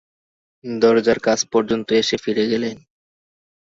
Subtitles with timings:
[0.63, 2.77] দরজার কাছ পর্যন্ত এসে ফিরে গেলেন।